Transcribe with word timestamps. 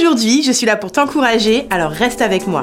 Aujourd'hui, 0.00 0.42
je 0.42 0.50
suis 0.50 0.64
là 0.64 0.76
pour 0.76 0.92
t'encourager, 0.92 1.66
alors 1.68 1.90
reste 1.90 2.22
avec 2.22 2.46
moi. 2.46 2.62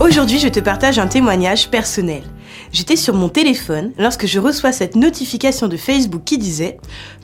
Aujourd'hui, 0.00 0.40
je 0.40 0.48
te 0.48 0.58
partage 0.58 0.98
un 0.98 1.06
témoignage 1.06 1.70
personnel. 1.70 2.24
J'étais 2.72 2.96
sur 2.96 3.14
mon 3.14 3.28
téléphone 3.28 3.92
lorsque 3.98 4.26
je 4.26 4.40
reçois 4.40 4.72
cette 4.72 4.96
notification 4.96 5.68
de 5.68 5.76
Facebook 5.76 6.22
qui 6.24 6.36
disait 6.36 6.78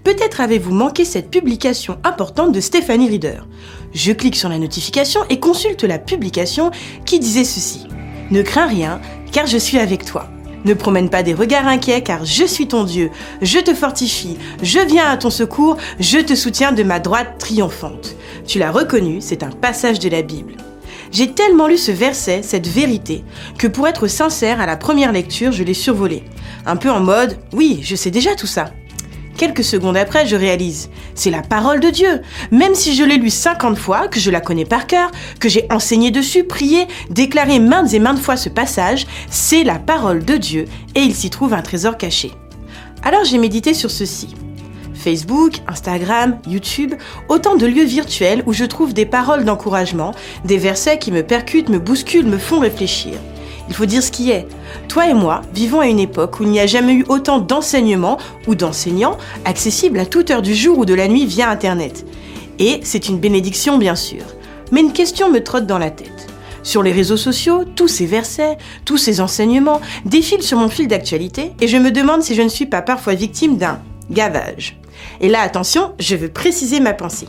Peut-être 0.05 0.41
avez-vous 0.41 0.73
manqué 0.73 1.05
cette 1.05 1.33
publication 1.33 1.99
importante 2.05 2.53
de 2.53 2.61
Stéphanie 2.61 3.09
Reader. 3.09 3.45
Je 3.93 4.13
clique 4.13 4.37
sur 4.37 4.49
la 4.49 4.61
notification 4.61 5.23
et 5.31 5.41
consulte 5.41 5.83
la 5.83 5.99
publication 5.99 6.71
qui 7.05 7.19
disait 7.19 7.43
ceci. 7.43 7.89
Ne 8.31 8.43
crains 8.43 8.69
rien, 8.69 9.01
car 9.33 9.47
je 9.47 9.59
suis 9.59 9.81
avec 9.81 10.05
toi. 10.05 10.29
Ne 10.65 10.75
promène 10.75 11.09
pas 11.09 11.23
des 11.23 11.35
regards 11.35 11.67
inquiets, 11.67 12.03
car 12.03 12.25
je 12.25 12.45
suis 12.45 12.69
ton 12.69 12.85
Dieu. 12.85 13.11
Je 13.43 13.59
te 13.59 13.75
fortifie, 13.75 14.39
je 14.63 14.81
viens 14.81 15.09
à 15.09 15.17
ton 15.17 15.31
secours, 15.31 15.77
je 16.01 16.19
te 16.19 16.35
soutiens 16.35 16.73
de 16.73 16.83
ma 16.83 17.01
droite 17.01 17.37
triomphante. 17.39 18.17
Tu 18.47 18.59
l'as 18.59 18.73
reconnu, 18.73 19.19
c'est 19.21 19.43
un 19.43 19.51
passage 19.51 19.99
de 19.99 20.09
la 20.09 20.23
Bible. 20.23 20.55
J'ai 21.11 21.33
tellement 21.33 21.69
lu 21.69 21.79
ce 21.79 21.93
verset, 21.93 22.43
cette 22.43 22.67
vérité, 22.67 23.25
que 23.59 23.67
pour 23.67 23.89
être 23.89 24.09
sincère, 24.09 24.61
à 24.61 24.67
la 24.67 24.77
première 24.77 25.13
lecture, 25.13 25.53
je 25.53 25.65
l'ai 25.65 25.75
survolé. 25.75 26.23
Un 26.67 26.77
peu 26.77 26.91
en 26.91 27.01
mode, 27.01 27.39
oui, 27.55 27.81
je 27.83 27.97
sais 27.97 28.11
déjà 28.11 28.35
tout 28.35 28.47
ça. 28.47 28.67
Quelques 29.39 29.63
secondes 29.63 29.97
après, 29.97 30.27
je 30.27 30.35
réalise, 30.35 30.91
c'est 31.15 31.31
la 31.31 31.43
parole 31.43 31.79
de 31.79 31.91
Dieu. 31.91 32.23
Même 32.51 32.75
si 32.75 32.97
je 32.97 33.05
l'ai 33.05 33.19
lu 33.19 33.31
50 33.31 33.79
fois, 33.79 34.09
que 34.09 34.19
je 34.19 34.33
la 34.33 34.41
connais 34.41 34.65
par 34.65 34.89
cœur, 34.89 35.13
que 35.39 35.49
j'ai 35.49 35.65
enseigné 35.71 36.11
dessus, 36.11 36.43
prié, 36.43 36.89
déclaré 37.09 37.61
maintes 37.61 37.95
et 37.95 38.01
maintes 38.01 38.19
fois 38.19 38.37
ce 38.37 38.49
passage, 38.49 39.07
c'est 39.31 39.63
la 39.63 39.79
parole 39.79 40.25
de 40.25 40.37
Dieu 40.37 40.65
et 40.97 41.03
il 41.03 41.15
s'y 41.15 41.31
trouve 41.31 41.55
un 41.55 41.63
trésor 41.63 41.97
caché. 41.97 42.33
Alors 43.05 43.25
j'ai 43.25 43.39
médité 43.39 43.75
sur 43.75 43.93
ceci. 43.93 44.35
Facebook, 44.93 45.59
Instagram, 45.69 46.41
YouTube, 46.49 46.95
autant 47.29 47.55
de 47.55 47.67
lieux 47.67 47.85
virtuels 47.85 48.43
où 48.45 48.53
je 48.53 48.65
trouve 48.65 48.93
des 48.93 49.07
paroles 49.07 49.45
d'encouragement, 49.45 50.15
des 50.47 50.59
versets 50.59 50.99
qui 50.99 51.13
me 51.13 51.23
percutent, 51.23 51.69
me 51.69 51.79
bousculent, 51.79 52.27
me 52.27 52.39
font 52.39 52.59
réfléchir. 52.59 53.15
Il 53.69 53.75
faut 53.75 53.87
dire 53.87 54.03
ce 54.03 54.11
qui 54.11 54.31
est. 54.31 54.47
Toi 54.89 55.09
et 55.09 55.15
moi 55.15 55.43
vivons 55.55 55.81
à 55.81 55.87
une 55.87 55.99
époque 55.99 56.41
où 56.41 56.43
il 56.43 56.51
n'y 56.51 56.61
a 56.61 56.67
jamais 56.67 56.95
eu 56.95 57.05
autant 57.09 57.39
d'enseignements 57.39 58.19
ou 58.47 58.55
d'enseignants 58.55 59.19
accessibles 59.45 59.99
à 59.99 60.07
toute 60.07 60.31
heure 60.31 60.43
du 60.43 60.55
jour 60.55 60.79
ou 60.79 60.85
de 60.85 60.95
la 60.95 61.09
nuit 61.09 61.27
via 61.27 61.51
Internet. 61.51 62.07
Et 62.59 62.81
c'est 62.83 63.09
une 63.09 63.19
bénédiction 63.19 63.79
bien 63.79 63.95
sûr. 63.95 64.23
Mais 64.73 64.81
une 64.81 64.93
question 64.93 65.31
me 65.31 65.43
trotte 65.43 65.67
dans 65.67 65.79
la 65.79 65.91
tête. 65.91 66.27
Sur 66.63 66.83
les 66.83 66.93
réseaux 66.93 67.17
sociaux, 67.17 67.65
tous 67.65 67.89
ces 67.89 68.07
versets, 68.07 68.59
tous 68.85 68.99
ces 68.99 69.21
enseignements 69.21 69.81
défilent 70.05 70.43
sur 70.43 70.59
mon 70.59 70.69
fil 70.69 70.89
d'actualité 70.89 71.53
et 71.61 71.69
je 71.69 71.77
me 71.77 71.91
demande 71.91 72.23
si 72.23 72.35
je 72.35 72.43
ne 72.43 72.49
suis 72.49 72.67
pas 72.67 72.83
parfois 72.83 73.15
victime 73.15 73.57
d'un 73.57 73.81
gavage. 74.11 74.79
Et 75.21 75.29
là, 75.29 75.41
attention, 75.41 75.95
je 75.99 76.17
veux 76.17 76.29
préciser 76.29 76.81
ma 76.81 76.93
pensée. 76.93 77.29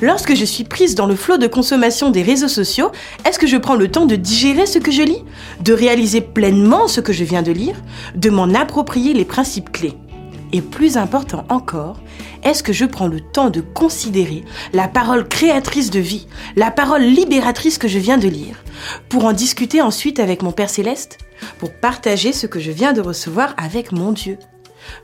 Lorsque 0.00 0.34
je 0.34 0.44
suis 0.44 0.64
prise 0.64 0.94
dans 0.94 1.06
le 1.06 1.16
flot 1.16 1.38
de 1.38 1.46
consommation 1.46 2.10
des 2.10 2.22
réseaux 2.22 2.48
sociaux, 2.48 2.90
est-ce 3.24 3.38
que 3.38 3.46
je 3.46 3.56
prends 3.56 3.74
le 3.74 3.90
temps 3.90 4.06
de 4.06 4.16
digérer 4.16 4.66
ce 4.66 4.78
que 4.78 4.90
je 4.90 5.02
lis 5.02 5.24
De 5.60 5.72
réaliser 5.72 6.20
pleinement 6.20 6.88
ce 6.88 7.00
que 7.00 7.12
je 7.12 7.24
viens 7.24 7.42
de 7.42 7.52
lire 7.52 7.76
De 8.14 8.30
m'en 8.30 8.54
approprier 8.54 9.14
les 9.14 9.24
principes 9.24 9.72
clés? 9.72 9.96
Et 10.54 10.60
plus 10.60 10.98
important 10.98 11.46
encore, 11.48 11.98
est-ce 12.42 12.62
que 12.62 12.74
je 12.74 12.84
prends 12.84 13.06
le 13.06 13.20
temps 13.20 13.48
de 13.48 13.62
considérer 13.62 14.44
la 14.74 14.86
parole 14.86 15.26
créatrice 15.26 15.90
de 15.90 16.00
vie, 16.00 16.26
la 16.56 16.70
parole 16.70 17.02
libératrice 17.02 17.78
que 17.78 17.88
je 17.88 17.98
viens 17.98 18.18
de 18.18 18.28
lire, 18.28 18.62
pour 19.08 19.24
en 19.24 19.32
discuter 19.32 19.80
ensuite 19.80 20.20
avec 20.20 20.42
mon 20.42 20.52
Père 20.52 20.68
céleste, 20.68 21.18
pour 21.58 21.72
partager 21.72 22.32
ce 22.32 22.46
que 22.46 22.60
je 22.60 22.70
viens 22.70 22.92
de 22.92 23.00
recevoir 23.00 23.54
avec 23.56 23.92
mon 23.92 24.12
Dieu? 24.12 24.36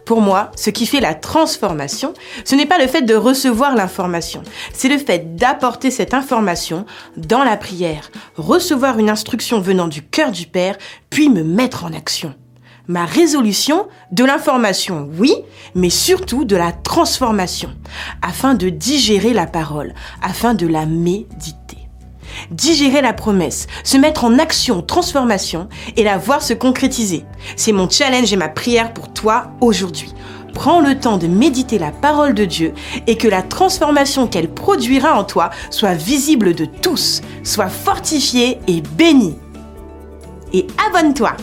Pour 0.04 0.20
moi, 0.20 0.50
ce 0.56 0.70
qui 0.70 0.86
fait 0.86 1.00
la 1.00 1.14
transformation, 1.14 2.14
ce 2.44 2.54
n'est 2.54 2.66
pas 2.66 2.78
le 2.78 2.86
fait 2.86 3.02
de 3.02 3.14
recevoir 3.14 3.74
l'information, 3.74 4.42
c'est 4.72 4.88
le 4.88 4.98
fait 4.98 5.36
d'apporter 5.36 5.90
cette 5.90 6.14
information 6.14 6.86
dans 7.16 7.44
la 7.44 7.56
prière, 7.56 8.10
recevoir 8.36 8.98
une 8.98 9.10
instruction 9.10 9.60
venant 9.60 9.88
du 9.88 10.02
cœur 10.02 10.30
du 10.30 10.46
Père, 10.46 10.76
puis 11.10 11.28
me 11.28 11.42
mettre 11.42 11.84
en 11.84 11.92
action. 11.92 12.34
Ma 12.86 13.04
résolution 13.04 13.86
de 14.12 14.24
l'information, 14.24 15.10
oui, 15.18 15.34
mais 15.74 15.90
surtout 15.90 16.46
de 16.46 16.56
la 16.56 16.72
transformation, 16.72 17.70
afin 18.22 18.54
de 18.54 18.70
digérer 18.70 19.34
la 19.34 19.46
parole, 19.46 19.94
afin 20.22 20.54
de 20.54 20.66
la 20.66 20.86
méditer 20.86 21.57
digérer 22.50 23.02
la 23.02 23.12
promesse, 23.12 23.66
se 23.84 23.96
mettre 23.96 24.24
en 24.24 24.38
action, 24.38 24.82
transformation 24.82 25.68
et 25.96 26.04
la 26.04 26.18
voir 26.18 26.42
se 26.42 26.54
concrétiser. 26.54 27.24
C'est 27.56 27.72
mon 27.72 27.88
challenge 27.88 28.32
et 28.32 28.36
ma 28.36 28.48
prière 28.48 28.92
pour 28.92 29.12
toi 29.12 29.52
aujourd'hui. 29.60 30.12
Prends 30.54 30.80
le 30.80 30.98
temps 30.98 31.18
de 31.18 31.26
méditer 31.26 31.78
la 31.78 31.92
parole 31.92 32.34
de 32.34 32.44
Dieu 32.44 32.74
et 33.06 33.16
que 33.16 33.28
la 33.28 33.42
transformation 33.42 34.26
qu'elle 34.26 34.48
produira 34.48 35.18
en 35.18 35.24
toi 35.24 35.50
soit 35.70 35.94
visible 35.94 36.54
de 36.54 36.64
tous, 36.64 37.20
soit 37.44 37.68
fortifiée 37.68 38.58
et 38.66 38.80
bénie. 38.80 39.36
Et 40.52 40.66
abonne-toi 40.88 41.36